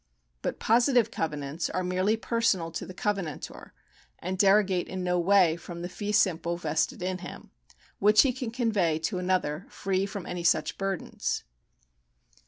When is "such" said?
10.43-10.79